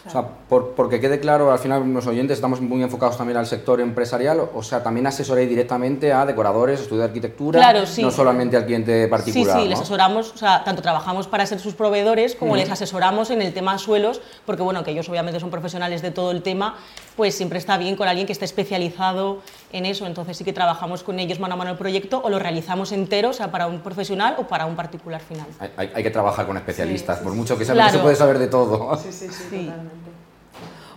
O 0.09 0.11
sea, 0.11 0.27
por, 0.27 0.71
porque 0.71 0.99
quede 0.99 1.19
claro, 1.19 1.51
al 1.51 1.59
final 1.59 1.87
los 1.93 2.07
oyentes 2.07 2.37
estamos 2.37 2.61
muy 2.61 2.81
enfocados 2.81 3.17
también 3.17 3.37
al 3.37 3.45
sector 3.45 3.79
empresarial, 3.79 4.49
o 4.53 4.63
sea, 4.63 4.81
también 4.81 5.05
asesoréis 5.07 5.47
directamente 5.47 6.11
a 6.11 6.25
decoradores, 6.25 6.81
estudios 6.81 7.03
de 7.03 7.05
arquitectura, 7.05 7.73
no 8.01 8.11
solamente 8.11 8.57
al 8.57 8.65
cliente 8.65 9.07
particular. 9.07 9.57
Sí, 9.57 9.63
sí, 9.63 9.69
les 9.69 9.79
asesoramos, 9.79 10.33
o 10.33 10.37
sea, 10.37 10.63
tanto 10.63 10.81
trabajamos 10.81 11.27
para 11.27 11.45
ser 11.45 11.59
sus 11.59 11.75
proveedores 11.75 12.35
como 12.35 12.55
les 12.55 12.69
asesoramos 12.69 13.29
en 13.29 13.41
el 13.41 13.53
tema 13.53 13.77
suelos, 13.77 14.21
porque 14.45 14.63
bueno, 14.63 14.83
que 14.83 14.91
ellos 14.91 15.07
obviamente 15.09 15.39
son 15.39 15.51
profesionales 15.51 16.01
de 16.01 16.11
todo 16.11 16.31
el 16.31 16.41
tema, 16.41 16.75
pues 17.15 17.35
siempre 17.35 17.59
está 17.59 17.77
bien 17.77 17.95
con 17.95 18.07
alguien 18.07 18.25
que 18.25 18.33
esté 18.33 18.45
especializado 18.45 19.39
en 19.71 19.85
eso, 19.85 20.07
entonces 20.07 20.37
sí 20.37 20.43
que 20.43 20.53
trabajamos 20.53 21.03
con 21.03 21.19
ellos 21.19 21.39
mano 21.39 21.53
a 21.53 21.57
mano 21.57 21.71
el 21.71 21.77
proyecto 21.77 22.21
o 22.23 22.29
lo 22.29 22.39
realizamos 22.39 22.91
entero, 22.91 23.29
o 23.29 23.33
sea, 23.33 23.51
para 23.51 23.67
un 23.67 23.81
profesional 23.81 24.35
o 24.39 24.47
para 24.47 24.65
un 24.65 24.75
particular 24.75 25.21
final. 25.21 25.45
Hay, 25.77 25.91
hay 25.93 26.03
que 26.03 26.11
trabajar 26.11 26.47
con 26.47 26.57
especialistas, 26.57 27.19
por 27.19 27.33
mucho 27.33 27.57
que 27.57 27.65
sea, 27.65 27.75
no 27.75 27.89
se 27.89 27.99
puede 27.99 28.15
saber 28.15 28.39
de 28.39 28.47
todo. 28.47 28.97
Sí, 28.97 29.11
sí, 29.11 29.27
sí, 29.29 29.65
totalmente. 29.65 29.98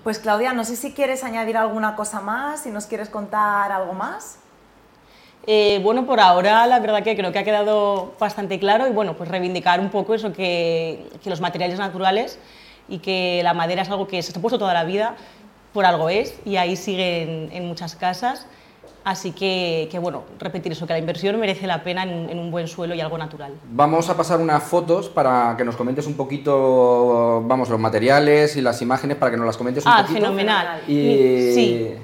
Pues 0.03 0.19
Claudia, 0.19 0.53
no 0.53 0.65
sé 0.65 0.75
si 0.75 0.93
quieres 0.93 1.23
añadir 1.23 1.57
alguna 1.57 1.95
cosa 1.95 2.21
más, 2.21 2.65
si 2.65 2.71
nos 2.71 2.87
quieres 2.87 3.09
contar 3.09 3.71
algo 3.71 3.93
más. 3.93 4.39
Eh, 5.47 5.81
bueno, 5.83 6.07
por 6.07 6.19
ahora 6.19 6.67
la 6.67 6.81
verdad 6.81 7.05
que 7.05 7.17
creo 7.17 7.31
que 7.31 7.39
ha 7.39 7.45
quedado 7.45 8.15
bastante 8.19 8.59
claro 8.59 8.89
y 8.89 8.91
bueno, 8.91 9.17
pues 9.17 9.29
reivindicar 9.29 9.79
un 9.81 9.91
poco 9.91 10.15
eso 10.15 10.33
que, 10.33 11.09
los 11.25 11.41
materiales 11.41 11.79
naturales 11.79 12.39
y 12.89 12.99
que 12.99 13.43
la 13.45 13.55
madera 13.55 13.83
es 13.83 13.91
algo 13.91 14.09
que 14.09 14.23
se 14.23 14.37
ha 14.37 14.41
puesto 14.41 14.59
toda 14.59 14.75
la 14.75 14.85
vida, 14.85 15.15
por 15.73 15.85
algo 15.85 16.09
es 16.09 16.35
y 16.45 16.57
ahí 16.57 16.75
sigue 16.77 17.49
en, 17.57 17.67
muchas 17.67 17.95
casas 17.95 18.47
Así 19.05 19.33
que, 19.33 19.89
que, 19.91 19.99
bueno, 19.99 20.23
repetir 20.39 20.73
eso, 20.73 20.87
que 20.87 20.93
la 20.93 20.99
inversión 20.99 21.39
merece 21.41 21.67
la 21.67 21.83
pena 21.83 22.05
en, 22.05 22.31
en, 22.31 22.39
un 22.39 22.51
buen 22.51 22.69
suelo 22.69 22.95
y 22.95 23.01
algo 23.01 23.19
natural. 23.19 23.53
Vamos 23.73 24.09
a 24.09 24.17
pasar 24.17 24.41
unas 24.41 24.63
fotos 24.63 25.09
para 25.09 25.55
que 25.57 25.65
nos 25.65 25.77
comentes 25.77 26.07
un 26.07 26.15
poquito, 26.15 27.43
vamos, 27.45 27.69
los 27.69 27.81
materiales 27.81 28.57
y 28.57 28.61
las 28.61 28.81
imágenes 28.81 29.17
para 29.17 29.33
que 29.33 29.37
nos 29.37 29.47
las 29.47 29.57
comentes 29.57 29.85
un 29.85 29.93
ah, 29.93 30.03
poquito. 30.03 30.21
fenomenal. 30.21 30.83
Y... 30.87 31.53
Sí. 31.55 31.95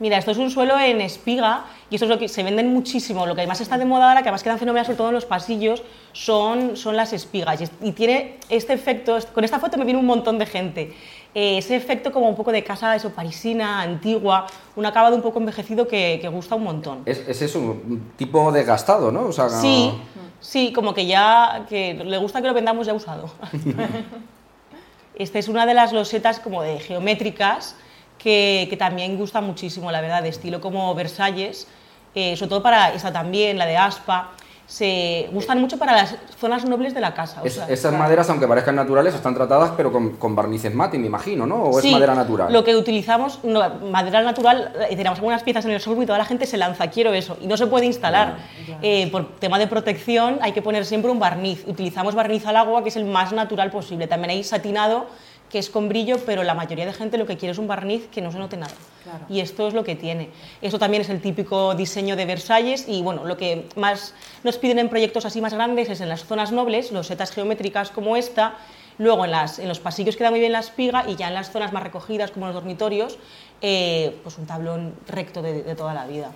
Mira, 0.00 0.16
esto 0.16 0.30
es 0.30 0.38
un 0.38 0.50
suelo 0.50 0.78
en 0.78 1.00
espiga 1.00 1.64
y 1.90 1.96
esto 1.96 2.04
es 2.04 2.10
lo 2.10 2.18
que 2.18 2.28
se 2.28 2.44
venden 2.44 2.72
muchísimo. 2.72 3.26
Lo 3.26 3.34
que 3.34 3.40
además 3.40 3.60
está 3.60 3.78
de 3.78 3.84
moda 3.84 4.08
ahora, 4.08 4.22
que 4.22 4.28
además 4.28 4.44
quedan 4.44 4.58
fenomenales 4.58 4.86
sobre 4.86 4.96
todo 4.96 5.08
en 5.08 5.14
los 5.14 5.24
pasillos, 5.24 5.82
son, 6.12 6.76
son 6.76 6.96
las 6.96 7.12
espigas. 7.12 7.60
Y, 7.82 7.92
tiene 7.92 8.36
este 8.48 8.74
efecto, 8.74 9.18
con 9.34 9.42
esta 9.42 9.58
foto 9.58 9.76
me 9.76 9.84
viene 9.84 9.98
un 9.98 10.06
montón 10.06 10.38
de 10.38 10.46
gente. 10.46 10.94
Eh, 11.34 11.58
ese 11.58 11.76
efecto 11.76 12.10
como 12.10 12.28
un 12.28 12.34
poco 12.34 12.50
de 12.52 12.64
casa 12.64 12.96
eso, 12.96 13.10
parisina, 13.10 13.82
antigua, 13.82 14.46
un 14.76 14.86
acabado 14.86 15.14
un 15.14 15.22
poco 15.22 15.38
envejecido 15.38 15.86
que, 15.86 16.18
que 16.20 16.28
gusta 16.28 16.54
un 16.54 16.64
montón. 16.64 17.02
Es, 17.04 17.18
es, 17.28 17.42
eso, 17.42 17.60
un 17.60 18.12
tipo 18.16 18.50
desgastado, 18.50 19.12
¿no? 19.12 19.26
O 19.26 19.32
sea, 19.32 19.48
sí, 19.50 19.92
sí, 20.40 20.72
como 20.72 20.94
que 20.94 21.06
ya 21.06 21.66
que 21.68 21.94
le 21.94 22.18
gusta 22.18 22.40
que 22.40 22.48
lo 22.48 22.54
vendamos 22.54 22.86
ya 22.86 22.94
usado. 22.94 23.30
Esta 25.14 25.38
es 25.38 25.48
una 25.48 25.66
de 25.66 25.74
las 25.74 25.92
losetas 25.92 26.40
como 26.40 26.62
de 26.62 26.78
geométricas 26.78 27.76
que, 28.18 28.66
que, 28.70 28.76
también 28.76 29.18
gusta 29.18 29.40
muchísimo, 29.40 29.92
la 29.92 30.00
verdad, 30.00 30.22
de 30.22 30.30
estilo 30.30 30.60
como 30.60 30.94
Versalles, 30.94 31.66
eh, 32.14 32.36
sobre 32.36 32.48
todo 32.48 32.62
para 32.62 32.94
esa 32.94 33.12
también, 33.12 33.58
la 33.58 33.66
de 33.66 33.76
Aspa, 33.76 34.32
se 34.68 35.30
gustan 35.32 35.62
mucho 35.62 35.78
para 35.78 35.92
las 35.92 36.14
zonas 36.38 36.66
nobles 36.66 36.92
de 36.92 37.00
la 37.00 37.14
casa. 37.14 37.40
Es, 37.42 37.54
sea, 37.54 37.66
esas 37.68 37.94
maderas, 37.94 38.28
aunque 38.28 38.46
parezcan 38.46 38.76
naturales, 38.76 39.14
están 39.14 39.34
tratadas 39.34 39.72
pero 39.74 39.90
con, 39.90 40.16
con 40.16 40.36
barnices 40.36 40.74
mate, 40.74 40.98
me 40.98 41.06
imagino, 41.06 41.46
¿no? 41.46 41.64
¿O 41.64 41.80
sí, 41.80 41.88
es 41.88 41.94
madera 41.94 42.14
natural? 42.14 42.52
lo 42.52 42.62
que 42.62 42.76
utilizamos, 42.76 43.42
no, 43.44 43.66
madera 43.90 44.20
natural, 44.22 44.70
eh, 44.90 44.94
tenemos 44.94 45.20
algunas 45.20 45.42
piezas 45.42 45.64
en 45.64 45.70
el 45.70 45.80
showroom 45.80 46.02
y 46.02 46.06
toda 46.06 46.18
la 46.18 46.26
gente 46.26 46.44
se 46.44 46.58
lanza, 46.58 46.86
quiero 46.88 47.14
eso, 47.14 47.38
y 47.40 47.46
no 47.46 47.56
se 47.56 47.66
puede 47.66 47.86
instalar. 47.86 48.36
Eh, 48.82 49.08
por 49.10 49.38
tema 49.38 49.58
de 49.58 49.68
protección 49.68 50.38
hay 50.42 50.52
que 50.52 50.60
poner 50.60 50.84
siempre 50.84 51.10
un 51.10 51.18
barniz. 51.18 51.64
Utilizamos 51.66 52.14
barniz 52.14 52.44
al 52.46 52.56
agua, 52.56 52.82
que 52.82 52.90
es 52.90 52.96
el 52.96 53.06
más 53.06 53.32
natural 53.32 53.70
posible. 53.70 54.06
También 54.06 54.30
hay 54.30 54.44
satinado, 54.44 55.06
que 55.50 55.58
es 55.58 55.70
con 55.70 55.88
brillo, 55.88 56.18
pero 56.26 56.42
la 56.42 56.54
mayoría 56.54 56.86
de 56.86 56.92
gente 56.92 57.18
lo 57.18 57.26
que 57.26 57.36
quiere 57.36 57.52
es 57.52 57.58
un 57.58 57.66
barniz 57.66 58.08
que 58.08 58.20
no 58.20 58.30
se 58.30 58.38
note 58.38 58.56
nada. 58.56 58.74
Claro. 59.02 59.24
Y 59.28 59.40
esto 59.40 59.68
es 59.68 59.74
lo 59.74 59.84
que 59.84 59.96
tiene. 59.96 60.30
Eso 60.60 60.78
también 60.78 61.00
es 61.00 61.08
el 61.08 61.20
típico 61.20 61.74
diseño 61.74 62.16
de 62.16 62.26
Versalles 62.26 62.86
y 62.88 63.00
bueno, 63.02 63.24
lo 63.24 63.36
que 63.36 63.66
más 63.76 64.14
nos 64.44 64.58
piden 64.58 64.78
en 64.78 64.88
proyectos 64.88 65.24
así 65.24 65.40
más 65.40 65.54
grandes 65.54 65.88
es 65.88 66.00
en 66.00 66.08
las 66.08 66.24
zonas 66.24 66.52
nobles, 66.52 66.92
los 66.92 67.06
setas 67.06 67.30
geométricas 67.30 67.90
como 67.90 68.16
esta, 68.16 68.56
luego 68.98 69.24
en, 69.24 69.30
las, 69.30 69.58
en 69.58 69.68
los 69.68 69.80
pasillos 69.80 70.16
queda 70.16 70.30
muy 70.30 70.40
bien 70.40 70.52
la 70.52 70.60
espiga 70.60 71.04
y 71.08 71.16
ya 71.16 71.28
en 71.28 71.34
las 71.34 71.50
zonas 71.50 71.72
más 71.72 71.82
recogidas 71.82 72.30
como 72.30 72.46
los 72.46 72.54
dormitorios, 72.54 73.18
eh, 73.62 74.16
pues 74.22 74.36
un 74.38 74.46
tablón 74.46 74.94
recto 75.06 75.40
de, 75.40 75.62
de 75.62 75.74
toda 75.74 75.94
la 75.94 76.06
vida. 76.06 76.32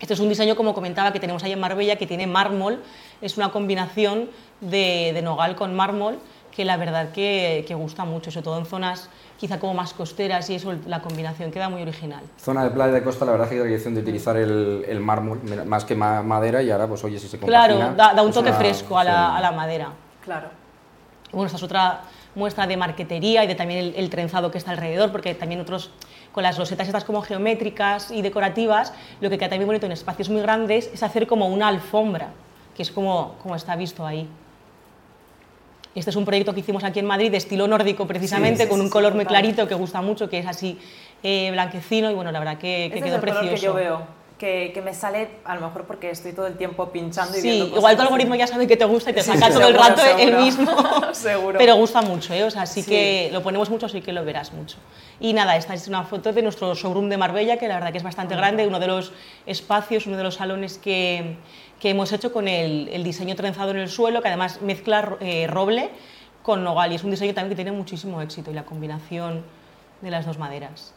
Este 0.00 0.12
es 0.12 0.20
un 0.20 0.28
diseño, 0.28 0.56
como 0.56 0.74
comentaba, 0.74 1.12
que 1.12 1.20
tenemos 1.20 1.42
ahí 1.44 1.52
en 1.52 1.60
Marbella, 1.60 1.96
que 1.96 2.06
tiene 2.06 2.26
mármol, 2.26 2.82
es 3.22 3.36
una 3.38 3.50
combinación 3.52 4.28
de, 4.60 5.12
de 5.14 5.22
nogal 5.22 5.54
con 5.56 5.74
mármol, 5.74 6.18
que 6.54 6.64
la 6.64 6.76
verdad 6.76 7.10
que, 7.10 7.64
que, 7.66 7.74
gusta 7.74 8.04
mucho, 8.04 8.30
sobre 8.30 8.44
todo 8.44 8.58
en 8.58 8.66
zonas 8.66 9.08
quizá 9.38 9.58
como 9.58 9.74
más 9.74 9.92
costeras 9.92 10.48
y 10.50 10.54
eso, 10.54 10.72
la 10.86 11.02
combinación 11.02 11.50
queda 11.50 11.68
muy 11.68 11.82
original. 11.82 12.22
Zona 12.38 12.62
de 12.62 12.70
playa 12.70 12.92
de 12.92 13.02
costa, 13.02 13.24
la 13.24 13.32
verdad 13.32 13.48
que 13.48 13.54
hay 13.54 13.60
la 13.60 13.66
dirección 13.66 13.94
de 13.94 14.00
utilizar 14.02 14.36
el, 14.36 14.84
el 14.86 15.00
mármol 15.00 15.40
más 15.66 15.84
que 15.84 15.96
ma 15.96 16.22
madera 16.22 16.62
y 16.62 16.70
ahora 16.70 16.86
pues 16.86 17.02
oye 17.02 17.18
si 17.18 17.26
se 17.26 17.38
compagina... 17.38 17.66
Claro, 17.76 17.96
da, 17.96 18.14
da 18.14 18.22
un 18.22 18.32
toque 18.32 18.50
una, 18.50 18.58
fresco 18.58 18.96
a 18.96 19.02
la, 19.02 19.10
sí. 19.12 19.36
a 19.36 19.40
la, 19.40 19.52
madera. 19.52 19.88
Claro. 20.22 20.48
Bueno, 21.32 21.46
esta 21.46 21.56
es 21.56 21.62
otra 21.64 22.02
muestra 22.36 22.68
de 22.68 22.76
marquetería 22.76 23.42
y 23.42 23.48
de 23.48 23.56
también 23.56 23.80
el, 23.80 23.94
el, 23.96 24.08
trenzado 24.08 24.52
que 24.52 24.58
está 24.58 24.70
alrededor, 24.70 25.10
porque 25.10 25.34
también 25.34 25.60
otros, 25.60 25.90
con 26.30 26.44
las 26.44 26.56
losetas 26.56 26.86
estas 26.86 27.04
como 27.04 27.22
geométricas 27.22 28.12
y 28.12 28.22
decorativas, 28.22 28.92
lo 29.20 29.28
que 29.28 29.38
queda 29.38 29.50
también 29.50 29.66
bonito 29.66 29.86
en 29.86 29.92
espacios 29.92 30.28
muy 30.28 30.40
grandes 30.40 30.88
es 30.92 31.02
hacer 31.02 31.26
como 31.26 31.48
una 31.48 31.66
alfombra, 31.66 32.28
que 32.76 32.82
es 32.82 32.92
como, 32.92 33.34
como 33.42 33.56
está 33.56 33.74
visto 33.74 34.06
ahí. 34.06 34.28
Este 35.94 36.10
es 36.10 36.16
un 36.16 36.24
proyecto 36.24 36.52
que 36.54 36.60
hicimos 36.60 36.82
aquí 36.82 36.98
en 36.98 37.06
Madrid 37.06 37.30
de 37.30 37.36
estilo 37.36 37.68
nórdico 37.68 38.06
precisamente, 38.06 38.58
sí, 38.58 38.62
sí, 38.64 38.68
con 38.68 38.80
un 38.80 38.90
color 38.90 39.14
muy 39.14 39.26
clarito 39.26 39.68
que 39.68 39.74
gusta 39.74 40.02
mucho, 40.02 40.28
que 40.28 40.38
es 40.38 40.46
así 40.46 40.78
eh, 41.22 41.50
blanquecino 41.52 42.10
y 42.10 42.14
bueno, 42.14 42.32
la 42.32 42.40
verdad 42.40 42.58
que, 42.58 42.90
que 42.92 43.00
quedó 43.00 43.06
es 43.06 43.14
el 43.14 43.20
precioso. 43.20 43.46
Color 43.46 43.54
que 43.54 43.60
yo 43.60 43.74
veo. 43.74 44.24
Que, 44.38 44.72
que, 44.74 44.82
me 44.82 44.92
sale, 44.92 45.28
a 45.44 45.54
lo 45.54 45.60
mejor 45.60 45.84
porque 45.84 46.10
estoy 46.10 46.32
todo 46.32 46.48
el 46.48 46.56
tiempo 46.56 46.90
pinchando 46.90 47.38
y 47.38 47.40
sí, 47.40 47.48
viendo 47.48 47.66
cosas 47.66 47.78
igual 47.78 47.96
tu 47.96 48.02
algoritmo 48.02 48.34
ya 48.34 48.48
sabe 48.48 48.66
que 48.66 48.76
te 48.76 48.84
gusta 48.84 49.10
y 49.10 49.14
te 49.14 49.22
saca 49.22 49.48
todo 49.48 49.68
el 49.68 49.74
rato 49.74 50.02
seguro, 50.02 50.22
el 50.22 50.36
mismo. 50.44 50.76
seguro. 51.12 51.58
Pero 51.58 51.76
gusta 51.76 52.02
mucho, 52.02 52.34
¿eh? 52.34 52.42
O 52.42 52.50
sea, 52.50 52.66
sí, 52.66 52.82
que 52.82 53.30
lo 53.32 53.44
ponemos 53.44 53.70
mucho, 53.70 53.88
sí 53.88 54.00
que 54.00 54.12
lo 54.12 54.24
verás 54.24 54.52
mucho. 54.52 54.76
Y 55.20 55.32
nada, 55.32 55.56
esta 55.56 55.72
es 55.72 55.86
una 55.86 56.02
foto 56.02 56.32
de 56.32 56.42
nuestro 56.42 56.74
showroom 56.74 57.08
de 57.08 57.16
Marbella, 57.16 57.58
que 57.58 57.68
la 57.68 57.74
verdad 57.74 57.92
que 57.92 57.98
es 57.98 58.04
bastante 58.04 58.34
grande, 58.34 58.66
uno 58.66 58.80
de 58.80 58.88
los 58.88 59.12
espacios, 59.46 60.08
uno 60.08 60.16
de 60.16 60.24
los 60.24 60.34
salones 60.34 60.78
que, 60.78 61.36
que 61.80 61.90
hemos 61.90 62.12
hecho 62.12 62.32
con 62.32 62.48
el, 62.48 62.88
el, 62.92 63.04
diseño 63.04 63.34
trenzado 63.36 63.70
en 63.70 63.78
el 63.78 63.88
suelo, 63.88 64.22
que 64.22 64.28
además 64.28 64.62
mezcla 64.62 65.16
eh, 65.20 65.46
roble 65.46 65.90
con 66.42 66.62
nogal 66.62 66.92
y 66.92 66.96
es 66.96 67.04
un 67.04 67.10
diseño 67.10 67.34
también 67.34 67.50
que 67.50 67.56
tiene 67.56 67.72
muchísimo 67.72 68.20
éxito 68.20 68.50
y 68.50 68.54
la 68.54 68.64
combinación 68.64 69.44
de 70.02 70.10
las 70.10 70.26
dos 70.26 70.38
maderas. 70.38 70.92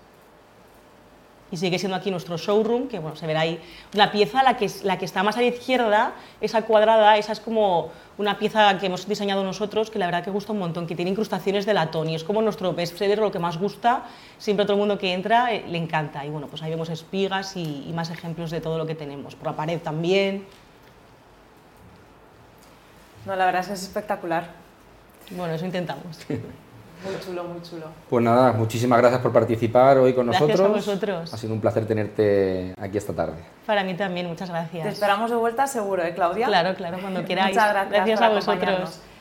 Y 1.49 1.55
sigue 1.55 1.79
siendo 1.79 1.95
aquí 1.95 2.11
nuestro 2.11 2.37
showroom, 2.37 2.89
que 2.89 2.99
bueno, 2.99 3.15
se 3.15 3.25
verá 3.25 3.41
ahí 3.41 3.57
una 3.93 4.11
pieza, 4.11 4.43
la 4.43 4.57
que, 4.57 4.69
la 4.83 4.97
que 4.97 5.05
está 5.05 5.23
más 5.23 5.37
a 5.37 5.39
la 5.39 5.47
izquierda, 5.47 6.11
esa 6.41 6.63
cuadrada, 6.63 7.17
esa 7.17 7.31
es 7.31 7.39
como 7.39 7.89
una 8.17 8.37
pieza 8.37 8.77
que 8.77 8.87
hemos 8.87 9.07
diseñado 9.07 9.45
nosotros, 9.45 9.89
que 9.89 9.97
la 9.97 10.07
verdad 10.07 10.25
que 10.25 10.29
gusta 10.29 10.51
un 10.51 10.59
montón, 10.59 10.85
que 10.87 10.95
tiene 10.95 11.11
incrustaciones 11.11 11.65
de 11.65 11.73
latón 11.73 12.09
y 12.09 12.15
es 12.15 12.25
como 12.25 12.41
nuestro 12.41 12.73
best 12.73 12.97
seller, 12.97 13.19
lo 13.19 13.31
que 13.31 13.39
más 13.39 13.57
gusta, 13.57 14.03
siempre 14.37 14.63
a 14.63 14.65
todo 14.65 14.73
el 14.73 14.79
mundo 14.79 14.97
que 14.97 15.13
entra 15.13 15.53
eh, 15.53 15.63
le 15.69 15.77
encanta. 15.77 16.25
Y 16.25 16.29
bueno, 16.29 16.47
pues 16.47 16.61
ahí 16.63 16.69
vemos 16.69 16.89
espigas 16.89 17.55
y, 17.55 17.85
y 17.87 17.93
más 17.93 18.09
ejemplos 18.09 18.51
de 18.51 18.59
todo 18.59 18.77
lo 18.77 18.85
que 18.85 18.95
tenemos, 18.95 19.35
por 19.35 19.47
la 19.47 19.55
pared 19.55 19.79
también. 19.79 20.45
No, 23.27 23.35
la 23.35 23.45
verdad 23.45 23.61
es 23.61 23.67
que 23.67 23.73
es 23.73 23.83
espectacular. 23.83 24.45
Bueno, 25.31 25.53
eso 25.53 25.65
intentamos. 25.65 26.25
Muy 26.29 27.19
chulo, 27.23 27.43
muy 27.43 27.61
chulo. 27.61 27.87
Pues 28.09 28.23
nada, 28.23 28.53
muchísimas 28.53 28.99
gracias 28.99 29.21
por 29.21 29.31
participar 29.31 29.97
hoy 29.97 30.13
con 30.13 30.27
gracias 30.27 30.49
nosotros. 30.49 30.71
Gracias 30.71 30.87
a 30.87 30.91
vosotros. 30.91 31.33
Ha 31.33 31.37
sido 31.37 31.53
un 31.53 31.61
placer 31.61 31.85
tenerte 31.85 32.73
aquí 32.79 32.97
esta 32.97 33.13
tarde. 33.13 33.35
Para 33.65 33.83
mí 33.83 33.93
también, 33.95 34.27
muchas 34.27 34.49
gracias. 34.49 34.83
Te 34.83 34.89
esperamos 34.89 35.29
de 35.29 35.35
vuelta 35.35 35.67
seguro, 35.67 36.03
¿eh, 36.03 36.13
Claudia? 36.15 36.47
Claro, 36.47 36.73
claro, 36.75 36.97
cuando 37.01 37.23
queráis. 37.25 37.55
Muchas 37.55 37.71
gracias. 37.71 37.93
Gracias 37.93 38.21
a 38.21 38.29
vosotros. 38.29 39.01